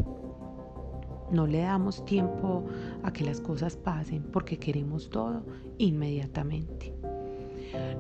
No 1.32 1.48
le 1.48 1.60
damos 1.60 2.06
tiempo 2.06 2.66
a 3.02 3.12
que 3.12 3.24
las 3.24 3.42
cosas 3.42 3.78
pasen 3.78 4.24
porque 4.24 4.58
queremos 4.58 5.10
todo 5.10 5.44
inmediatamente. 5.78 6.94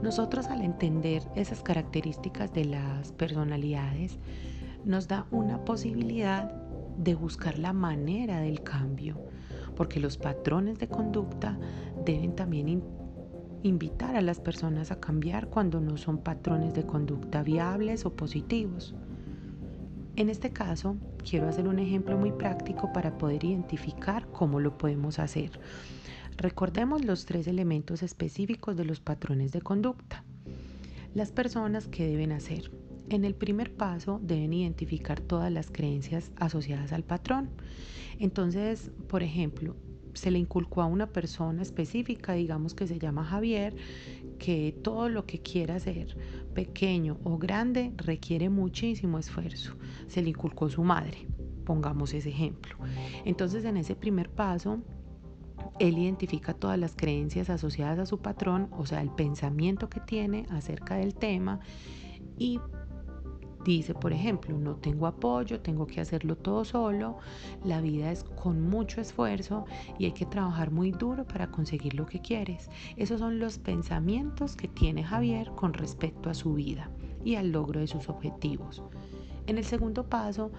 Nosotros 0.04 0.48
al 0.48 0.62
entender 0.62 1.24
esas 1.36 1.62
características 1.64 2.54
de 2.54 2.66
las 2.66 3.12
personalidades, 3.14 4.20
nos 4.86 5.08
da 5.08 5.26
una 5.32 5.66
posibilidad 5.66 6.65
de 6.98 7.16
buscar 7.16 7.58
la 7.58 7.74
manera 7.74 8.40
del 8.40 8.62
cambio, 8.64 9.22
porque 9.76 10.00
los 10.00 10.18
patrones 10.18 10.80
de 10.80 10.88
conducta 10.88 11.58
deben 12.06 12.36
también 12.36 12.84
invitar 13.64 14.16
a 14.16 14.22
las 14.22 14.40
personas 14.40 14.92
a 14.92 15.00
cambiar 15.00 15.48
cuando 15.48 15.82
no 15.82 15.98
son 15.98 16.20
patrones 16.20 16.74
de 16.74 16.86
conducta 16.86 17.42
viables 17.44 18.06
o 18.06 18.14
positivos. 18.16 18.96
En 20.16 20.30
este 20.30 20.52
caso, 20.52 20.96
quiero 21.30 21.50
hacer 21.50 21.68
un 21.68 21.80
ejemplo 21.80 22.18
muy 22.18 22.32
práctico 22.32 22.94
para 22.94 23.18
poder 23.18 23.44
identificar 23.44 24.28
cómo 24.28 24.60
lo 24.60 24.78
podemos 24.78 25.20
hacer. 25.20 25.60
Recordemos 26.38 27.04
los 27.04 27.26
tres 27.26 27.48
elementos 27.48 28.04
específicos 28.04 28.78
de 28.78 28.86
los 28.86 29.00
patrones 29.00 29.52
de 29.52 29.62
conducta. 29.62 30.24
Las 31.14 31.32
personas 31.32 31.88
que 31.88 32.08
deben 32.08 32.32
hacer. 32.32 32.72
En 33.16 33.24
el 33.24 33.34
primer 33.34 33.74
paso 33.74 34.20
deben 34.22 34.52
identificar 34.52 35.22
todas 35.22 35.50
las 35.50 35.72
creencias 35.72 36.34
asociadas 36.36 36.92
al 36.92 37.04
patrón. 37.04 37.50
Entonces, 38.20 38.92
por 39.08 39.24
ejemplo, 39.24 39.78
se 40.14 40.32
le 40.32 40.40
inculcó 40.40 40.82
a 40.82 40.86
una 40.86 41.08
persona 41.08 41.62
específica, 41.62 42.34
digamos 42.34 42.76
que 42.76 42.88
se 42.88 43.00
llama 43.00 43.24
Javier, 43.24 43.74
que 44.38 44.78
todo 44.84 45.08
lo 45.08 45.26
que 45.26 45.40
quiera 45.40 45.76
hacer, 45.76 46.18
pequeño 46.54 47.18
o 47.24 47.38
grande, 47.38 47.94
requiere 47.96 48.50
muchísimo 48.50 49.18
esfuerzo. 49.18 49.78
Se 50.08 50.22
le 50.22 50.32
inculcó 50.32 50.68
su 50.68 50.84
madre, 50.84 51.26
pongamos 51.64 52.14
ese 52.14 52.32
ejemplo. 52.32 52.76
Entonces, 53.24 53.64
en 53.64 53.78
ese 53.78 53.96
primer 53.96 54.30
paso, 54.30 54.82
él 55.80 55.98
identifica 55.98 56.54
todas 56.54 56.78
las 56.78 56.98
creencias 56.98 57.50
asociadas 57.50 57.98
a 57.98 58.06
su 58.06 58.18
patrón, 58.18 58.68
o 58.72 58.86
sea, 58.86 59.02
el 59.02 59.12
pensamiento 59.12 59.88
que 59.90 60.02
tiene 60.02 60.48
acerca 60.50 60.96
del 60.96 61.16
tema 61.16 61.62
y 62.38 62.60
dice, 63.66 63.94
por 63.96 64.14
ejemplo, 64.14 64.58
no 64.58 64.76
tengo 64.76 65.08
apoyo, 65.08 65.60
tengo 65.60 65.88
que 65.88 66.00
hacerlo 66.00 66.38
todo 66.38 66.64
solo, 66.64 67.18
la 67.64 67.82
vida 67.82 68.12
es 68.12 68.24
con 68.24 68.62
mucho 68.62 69.02
esfuerzo 69.02 69.66
y 69.98 70.06
hay 70.06 70.12
que 70.12 70.26
trabajar 70.26 70.72
muy 70.72 70.92
duro 70.92 71.26
para 71.26 71.52
conseguir 71.52 71.96
lo 71.96 72.06
que 72.06 72.22
quieres. 72.22 72.70
Esos 72.96 73.20
son 73.20 73.40
los 73.40 73.58
pensamientos 73.58 74.56
que 74.56 74.68
tiene 74.68 75.04
Javier 75.04 75.52
con 75.56 75.74
respecto 75.74 76.30
a 76.30 76.36
su 76.36 76.54
vida 76.54 76.90
y 77.26 77.36
al 77.36 77.52
logro 77.52 77.80
de 77.80 77.88
sus 77.88 78.08
objetivos. 78.08 78.84
En 79.48 79.58
el 79.58 79.66
segundo 79.66 80.10
paso, 80.10 80.52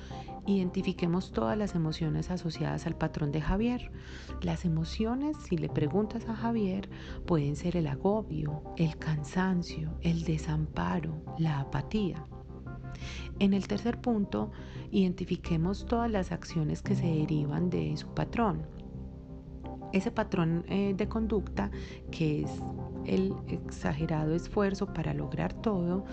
identifiquemos 0.46 1.32
todas 1.32 1.58
las 1.58 1.74
emociones 1.74 2.30
asociadas 2.30 2.86
al 2.86 2.96
patrón 2.96 3.32
de 3.32 3.40
Javier. 3.40 3.90
Las 4.42 4.64
emociones, 4.64 5.36
si 5.38 5.56
le 5.56 5.68
preguntas 5.68 6.28
a 6.28 6.36
Javier, 6.36 6.88
pueden 7.26 7.56
ser 7.56 7.76
el 7.76 7.88
agobio, 7.88 8.62
el 8.76 8.96
cansancio, 8.96 9.90
el 10.02 10.22
desamparo, 10.22 11.20
la 11.38 11.60
apatía. 11.60 12.24
En 13.38 13.54
el 13.54 13.66
tercer 13.66 14.00
punto, 14.00 14.50
identifiquemos 14.90 15.86
todas 15.86 16.10
las 16.10 16.32
acciones 16.32 16.82
que 16.82 16.94
se 16.94 17.06
derivan 17.06 17.70
de 17.70 17.96
su 17.96 18.08
patrón. 18.08 18.66
Ese 19.92 20.10
patrón 20.10 20.64
eh, 20.68 20.94
de 20.96 21.08
conducta, 21.08 21.70
que 22.10 22.42
es 22.42 22.50
el 23.04 23.34
exagerado 23.48 24.34
esfuerzo 24.34 24.92
para 24.92 25.14
lograr 25.14 25.52
todo, 25.54 26.04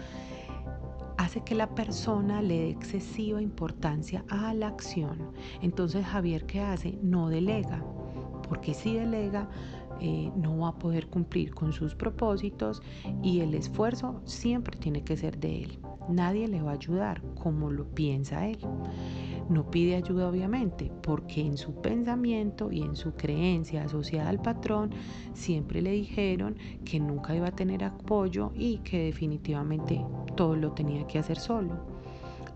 hace 1.17 1.41
que 1.41 1.55
la 1.55 1.73
persona 1.73 2.41
le 2.41 2.59
dé 2.59 2.69
excesiva 2.69 3.41
importancia 3.41 4.23
a 4.29 4.53
la 4.53 4.67
acción. 4.67 5.31
Entonces 5.61 6.05
Javier, 6.05 6.45
¿qué 6.45 6.61
hace? 6.61 6.97
No 7.01 7.29
delega, 7.29 7.83
porque 8.47 8.73
si 8.73 8.93
delega, 8.95 9.49
eh, 9.99 10.31
no 10.35 10.57
va 10.59 10.69
a 10.69 10.79
poder 10.79 11.07
cumplir 11.07 11.53
con 11.53 11.71
sus 11.71 11.95
propósitos 11.95 12.81
y 13.21 13.39
el 13.39 13.53
esfuerzo 13.53 14.21
siempre 14.25 14.77
tiene 14.77 15.03
que 15.03 15.15
ser 15.15 15.39
de 15.39 15.63
él. 15.63 15.79
Nadie 16.09 16.47
le 16.47 16.61
va 16.61 16.71
a 16.71 16.75
ayudar 16.75 17.21
como 17.41 17.71
lo 17.71 17.85
piensa 17.85 18.47
él. 18.47 18.59
No 19.49 19.69
pide 19.69 19.95
ayuda 19.95 20.29
obviamente, 20.29 20.91
porque 21.01 21.41
en 21.41 21.57
su 21.57 21.73
pensamiento 21.75 22.71
y 22.71 22.81
en 22.81 22.95
su 22.95 23.13
creencia 23.13 23.83
asociada 23.83 24.29
al 24.29 24.41
patrón 24.41 24.91
siempre 25.33 25.81
le 25.81 25.91
dijeron 25.91 26.55
que 26.85 26.99
nunca 26.99 27.35
iba 27.35 27.47
a 27.47 27.51
tener 27.51 27.83
apoyo 27.83 28.51
y 28.55 28.77
que 28.79 29.05
definitivamente 29.05 30.03
todo 30.35 30.55
lo 30.55 30.71
tenía 30.71 31.05
que 31.07 31.19
hacer 31.19 31.37
solo. 31.37 31.73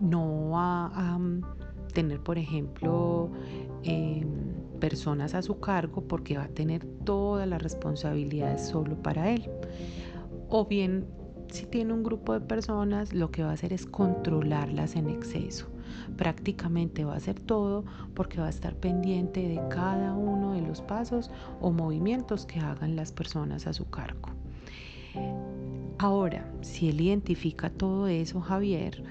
No 0.00 0.50
va 0.50 0.86
a 0.86 1.18
mm, 1.18 1.42
tener, 1.92 2.20
por 2.20 2.38
ejemplo, 2.38 3.30
em, 3.82 4.28
personas 4.80 5.34
a 5.34 5.42
su 5.42 5.58
cargo 5.58 6.02
porque 6.02 6.38
va 6.38 6.44
a 6.44 6.48
tener 6.48 6.84
todas 7.04 7.46
las 7.48 7.60
responsabilidades 7.62 8.66
solo 8.66 8.96
para 9.02 9.30
él. 9.30 9.48
O 10.48 10.64
bien, 10.66 11.06
si 11.50 11.66
tiene 11.66 11.92
un 11.92 12.02
grupo 12.02 12.32
de 12.32 12.40
personas, 12.40 13.12
lo 13.12 13.30
que 13.30 13.42
va 13.42 13.50
a 13.50 13.54
hacer 13.54 13.72
es 13.72 13.86
controlarlas 13.86 14.96
en 14.96 15.08
exceso 15.08 15.68
prácticamente 16.16 17.04
va 17.04 17.14
a 17.14 17.16
hacer 17.16 17.40
todo 17.40 17.84
porque 18.14 18.40
va 18.40 18.46
a 18.46 18.50
estar 18.50 18.74
pendiente 18.74 19.48
de 19.48 19.60
cada 19.68 20.14
uno 20.14 20.52
de 20.52 20.62
los 20.62 20.82
pasos 20.82 21.30
o 21.60 21.70
movimientos 21.70 22.46
que 22.46 22.60
hagan 22.60 22.96
las 22.96 23.12
personas 23.12 23.66
a 23.66 23.72
su 23.72 23.88
cargo. 23.88 24.30
Ahora, 25.98 26.50
si 26.60 26.88
él 26.88 27.00
identifica 27.00 27.70
todo 27.70 28.06
eso, 28.08 28.40
Javier, 28.40 29.02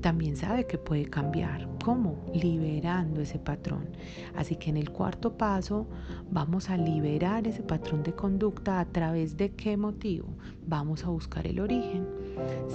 también 0.00 0.36
sabe 0.36 0.66
que 0.66 0.78
puede 0.78 1.06
cambiar. 1.06 1.75
¿Cómo? 1.86 2.16
Liberando 2.34 3.20
ese 3.20 3.38
patrón. 3.38 3.86
Así 4.34 4.56
que 4.56 4.70
en 4.70 4.76
el 4.76 4.90
cuarto 4.90 5.38
paso 5.38 5.86
vamos 6.28 6.68
a 6.68 6.76
liberar 6.76 7.46
ese 7.46 7.62
patrón 7.62 8.02
de 8.02 8.12
conducta 8.12 8.80
a 8.80 8.86
través 8.86 9.36
de 9.36 9.52
qué 9.52 9.76
motivo. 9.76 10.26
Vamos 10.66 11.04
a 11.04 11.10
buscar 11.10 11.46
el 11.46 11.60
origen. 11.60 12.04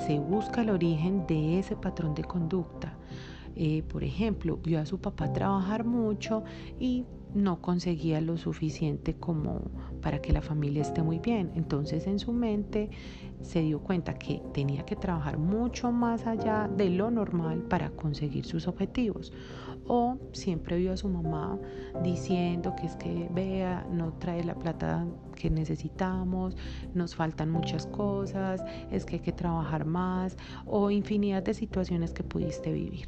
Se 0.08 0.18
busca 0.18 0.62
el 0.62 0.70
origen 0.70 1.27
de 1.27 1.60
ese 1.60 1.75
patrón 1.75 2.15
de 2.15 2.24
conducta. 2.24 2.98
Eh, 3.58 3.84
por 3.84 4.06
ejemplo, 4.06 4.58
vio 4.63 4.80
a 4.80 4.86
su 4.86 5.01
papá 5.01 5.34
trabajar 5.34 5.84
mucho 5.84 6.46
y 6.80 7.03
no 7.34 7.62
conseguía 7.62 8.22
lo 8.22 8.38
suficiente 8.38 9.16
como 9.16 9.62
para 10.02 10.22
que 10.22 10.34
la 10.34 10.42
familia 10.42 10.82
esté 10.82 11.04
muy 11.04 11.20
bien. 11.20 11.52
Entonces 11.56 12.08
en 12.08 12.20
su 12.20 12.34
mente 12.34 12.90
se 13.42 13.62
dio 13.62 13.80
cuenta 13.80 14.16
que 14.16 14.42
tenía 14.54 14.84
que 14.84 14.96
trabajar 14.96 15.38
mucho 15.38 15.92
más 15.92 16.28
allá 16.28 16.70
de 16.76 16.90
lo 16.90 17.12
normal 17.12 17.64
para 17.64 17.90
conseguir 17.92 18.46
sus 18.46 18.68
objetivos. 18.68 19.32
O 19.88 20.18
siempre 20.32 20.78
vio 20.78 20.94
a 20.94 20.98
su 20.98 21.10
mamá 21.10 21.60
diciendo 22.04 22.74
que 22.80 22.86
es 22.86 22.96
que 22.96 23.30
vea, 23.34 23.86
no 23.92 24.14
trae 24.14 24.44
la 24.44 24.56
plata 24.56 25.06
que 25.36 25.50
necesitamos, 25.50 26.56
nos 26.94 27.16
faltan 27.16 27.50
muchas 27.50 27.88
cosas, 27.88 28.64
es 28.92 29.06
que 29.06 29.16
hay 29.16 29.22
que 29.22 29.32
trabajar 29.32 29.86
más 29.86 30.38
o 30.66 30.92
infinidad 30.92 31.44
de 31.44 31.54
situaciones 31.54 32.14
que 32.14 32.24
pudiste 32.24 32.72
vivir. 32.72 33.08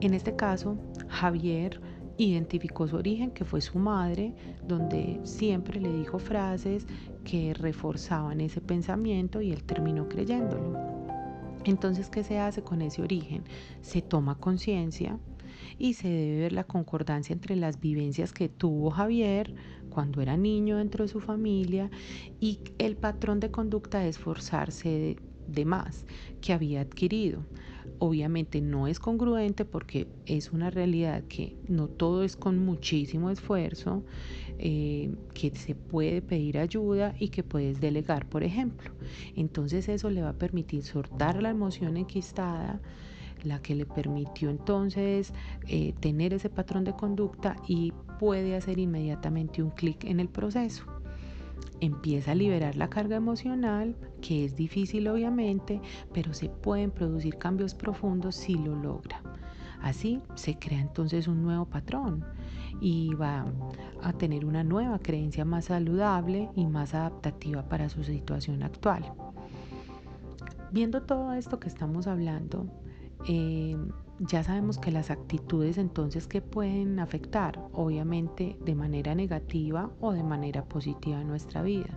En 0.00 0.14
este 0.14 0.34
caso, 0.34 0.76
Javier 1.08 1.80
identificó 2.16 2.86
su 2.86 2.96
origen, 2.96 3.30
que 3.30 3.44
fue 3.44 3.60
su 3.60 3.78
madre, 3.78 4.34
donde 4.66 5.20
siempre 5.24 5.80
le 5.80 5.92
dijo 5.92 6.18
frases 6.18 6.86
que 7.24 7.54
reforzaban 7.54 8.40
ese 8.40 8.60
pensamiento 8.60 9.40
y 9.40 9.52
él 9.52 9.64
terminó 9.64 10.08
creyéndolo. 10.08 10.78
Entonces, 11.64 12.08
¿qué 12.08 12.24
se 12.24 12.38
hace 12.38 12.62
con 12.62 12.82
ese 12.82 13.02
origen? 13.02 13.44
Se 13.82 14.02
toma 14.02 14.34
conciencia 14.36 15.18
y 15.78 15.94
se 15.94 16.08
debe 16.08 16.40
ver 16.40 16.52
la 16.52 16.64
concordancia 16.64 17.32
entre 17.32 17.56
las 17.56 17.80
vivencias 17.80 18.32
que 18.32 18.48
tuvo 18.48 18.90
Javier 18.90 19.54
cuando 19.90 20.22
era 20.22 20.36
niño 20.36 20.78
dentro 20.78 21.04
de 21.04 21.08
su 21.08 21.20
familia 21.20 21.90
y 22.40 22.60
el 22.78 22.96
patrón 22.96 23.40
de 23.40 23.50
conducta 23.50 24.00
de 24.00 24.08
esforzarse 24.08 25.16
de 25.46 25.64
más 25.64 26.04
que 26.40 26.52
había 26.52 26.80
adquirido. 26.80 27.44
Obviamente 27.98 28.60
no 28.60 28.86
es 28.86 28.98
congruente 28.98 29.64
porque 29.64 30.06
es 30.26 30.52
una 30.52 30.70
realidad 30.70 31.24
que 31.24 31.56
no 31.68 31.88
todo 31.88 32.22
es 32.24 32.36
con 32.36 32.58
muchísimo 32.58 33.30
esfuerzo, 33.30 34.04
eh, 34.58 35.14
que 35.34 35.50
se 35.54 35.74
puede 35.74 36.22
pedir 36.22 36.58
ayuda 36.58 37.14
y 37.18 37.28
que 37.28 37.42
puedes 37.42 37.80
delegar, 37.80 38.28
por 38.28 38.42
ejemplo. 38.42 38.92
Entonces 39.36 39.88
eso 39.88 40.10
le 40.10 40.22
va 40.22 40.30
a 40.30 40.38
permitir 40.38 40.82
soltar 40.82 41.42
la 41.42 41.50
emoción 41.50 41.96
enquistada, 41.96 42.80
la 43.44 43.60
que 43.60 43.74
le 43.74 43.86
permitió 43.86 44.50
entonces 44.50 45.32
eh, 45.66 45.94
tener 46.00 46.32
ese 46.32 46.48
patrón 46.48 46.84
de 46.84 46.92
conducta 46.92 47.56
y 47.66 47.92
puede 48.20 48.54
hacer 48.54 48.78
inmediatamente 48.78 49.62
un 49.62 49.70
clic 49.70 50.04
en 50.04 50.20
el 50.20 50.28
proceso 50.28 50.91
empieza 51.80 52.32
a 52.32 52.34
liberar 52.34 52.76
la 52.76 52.88
carga 52.88 53.16
emocional, 53.16 53.96
que 54.20 54.44
es 54.44 54.56
difícil 54.56 55.08
obviamente, 55.08 55.80
pero 56.12 56.32
se 56.32 56.48
pueden 56.48 56.90
producir 56.90 57.38
cambios 57.38 57.74
profundos 57.74 58.36
si 58.36 58.54
lo 58.54 58.74
logra. 58.76 59.20
Así 59.80 60.20
se 60.36 60.58
crea 60.58 60.80
entonces 60.80 61.26
un 61.26 61.42
nuevo 61.42 61.66
patrón 61.66 62.24
y 62.80 63.14
va 63.14 63.44
a 64.02 64.12
tener 64.12 64.44
una 64.44 64.62
nueva 64.62 64.98
creencia 65.00 65.44
más 65.44 65.66
saludable 65.66 66.48
y 66.54 66.66
más 66.66 66.94
adaptativa 66.94 67.68
para 67.68 67.88
su 67.88 68.04
situación 68.04 68.62
actual. 68.62 69.12
Viendo 70.70 71.02
todo 71.02 71.32
esto 71.32 71.58
que 71.58 71.68
estamos 71.68 72.06
hablando, 72.06 72.66
eh, 73.28 73.76
ya 74.24 74.44
sabemos 74.44 74.78
que 74.78 74.92
las 74.92 75.10
actitudes 75.10 75.78
entonces 75.78 76.28
que 76.28 76.40
pueden 76.40 77.00
afectar, 77.00 77.58
obviamente 77.72 78.56
de 78.64 78.74
manera 78.76 79.16
negativa 79.16 79.90
o 80.00 80.12
de 80.12 80.22
manera 80.22 80.64
positiva 80.64 81.20
en 81.20 81.26
nuestra 81.26 81.62
vida. 81.62 81.88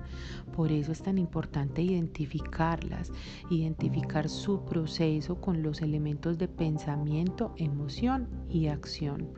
Por 0.56 0.72
eso 0.72 0.92
es 0.92 1.04
tan 1.04 1.20
importante 1.20 1.84
identificarlas, 1.84 3.12
identificar 3.52 4.28
su 4.28 4.66
proceso 4.66 5.40
con 5.40 5.62
los 5.62 5.82
elementos 5.82 6.40
de 6.40 6.48
pensamiento, 6.48 7.54
emoción 7.58 8.28
y 8.50 8.68
acción. 8.68 9.30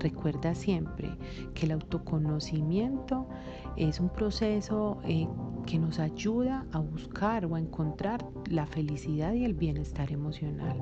Recuerda 0.00 0.56
siempre 0.56 1.16
que 1.54 1.66
el 1.66 1.72
autoconocimiento 1.72 3.28
es 3.76 4.00
un 4.00 4.08
proceso 4.08 4.98
eh, 5.04 5.28
que 5.66 5.78
nos 5.78 5.98
ayuda 5.98 6.66
a 6.72 6.78
buscar 6.78 7.46
o 7.46 7.54
a 7.54 7.60
encontrar 7.60 8.24
la 8.48 8.66
felicidad 8.66 9.32
y 9.34 9.44
el 9.44 9.54
bienestar 9.54 10.12
emocional. 10.12 10.80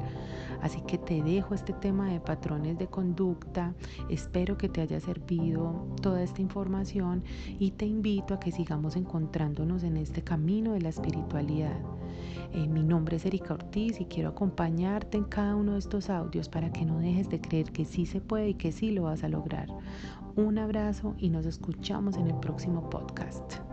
Así 0.61 0.81
que 0.83 0.99
te 0.99 1.23
este 1.51 1.73
tema 1.73 2.11
de 2.11 2.21
patrones 2.21 2.79
de 2.79 2.87
conducta. 2.87 3.75
Espero 4.09 4.57
que 4.57 4.69
te 4.69 4.81
haya 4.81 5.01
servido 5.01 5.87
toda 6.01 6.23
esta 6.23 6.41
información 6.41 7.23
y 7.59 7.73
te 7.73 7.85
invito 7.85 8.35
a 8.35 8.41
que 8.41 8.53
sigamos 8.53 8.97
encontrándonos 8.97 9.83
en 9.83 9.97
este 9.97 10.23
camino 10.23 10.73
de 10.73 10.81
la 10.81 10.89
espiritualidad. 10.89 11.79
Eh, 12.53 12.69
mi 12.69 12.83
nombre 12.83 13.17
es 13.17 13.27
Erika 13.27 13.55
Ortiz 13.55 14.01
y 14.01 14.05
quiero 14.05 14.31
acompañarte 14.31 15.19
en 15.19 15.25
cada 15.25 15.57
uno 15.57 15.73
de 15.73 15.79
estos 15.79 16.11
audios 16.11 16.49
para 16.49 16.73
que 16.73 16.85
no 16.85 16.99
dejes 16.99 17.29
de 17.29 17.41
creer 17.41 17.73
que 17.73 17.85
sí 17.85 18.07
se 18.07 18.21
puede 18.21 18.51
y 18.51 18.55
que 18.55 18.73
sí 18.73 18.91
lo 18.91 19.05
vas 19.05 19.25
a 19.25 19.29
lograr. 19.29 19.69
Un 20.37 20.59
abrazo 20.59 21.15
y 21.19 21.29
nos 21.29 21.47
escuchamos 21.47 22.17
en 22.17 22.29
el 22.29 22.35
próximo 22.37 22.89
podcast. 22.89 23.72